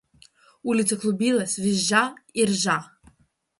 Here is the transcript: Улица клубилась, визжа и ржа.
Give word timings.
Улица 0.63 0.95
клубилась, 0.99 1.59
визжа 1.63 2.05
и 2.39 2.41
ржа. 2.49 2.79